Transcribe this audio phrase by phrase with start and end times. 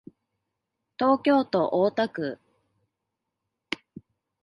[0.97, 2.39] 東京都大田区